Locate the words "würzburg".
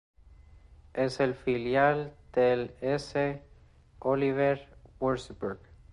4.99-5.59